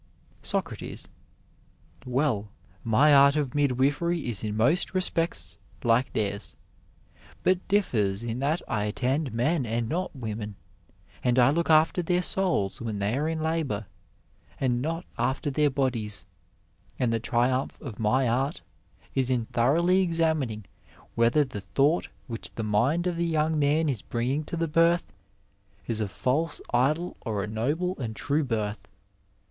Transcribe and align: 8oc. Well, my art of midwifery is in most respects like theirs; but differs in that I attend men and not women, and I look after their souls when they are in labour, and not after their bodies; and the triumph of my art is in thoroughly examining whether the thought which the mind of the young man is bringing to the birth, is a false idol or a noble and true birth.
8oc. 0.41 1.05
Well, 2.07 2.49
my 2.83 3.13
art 3.13 3.35
of 3.35 3.53
midwifery 3.53 4.27
is 4.27 4.43
in 4.43 4.57
most 4.57 4.95
respects 4.95 5.59
like 5.83 6.13
theirs; 6.13 6.55
but 7.43 7.67
differs 7.67 8.23
in 8.23 8.39
that 8.39 8.63
I 8.67 8.85
attend 8.85 9.31
men 9.31 9.67
and 9.67 9.87
not 9.87 10.15
women, 10.15 10.55
and 11.23 11.37
I 11.37 11.51
look 11.51 11.69
after 11.69 12.01
their 12.01 12.23
souls 12.23 12.81
when 12.81 12.97
they 12.97 13.15
are 13.15 13.29
in 13.29 13.41
labour, 13.41 13.85
and 14.59 14.81
not 14.81 15.05
after 15.19 15.51
their 15.51 15.69
bodies; 15.69 16.25
and 16.97 17.13
the 17.13 17.19
triumph 17.19 17.79
of 17.79 17.99
my 17.99 18.27
art 18.27 18.63
is 19.13 19.29
in 19.29 19.45
thoroughly 19.45 20.01
examining 20.01 20.65
whether 21.13 21.43
the 21.45 21.61
thought 21.61 22.09
which 22.25 22.55
the 22.55 22.63
mind 22.63 23.05
of 23.05 23.17
the 23.17 23.27
young 23.27 23.59
man 23.59 23.87
is 23.87 24.01
bringing 24.01 24.45
to 24.45 24.57
the 24.57 24.67
birth, 24.67 25.13
is 25.85 26.01
a 26.01 26.07
false 26.07 26.59
idol 26.73 27.17
or 27.21 27.43
a 27.43 27.47
noble 27.47 27.95
and 27.99 28.15
true 28.15 28.43
birth. 28.43 28.87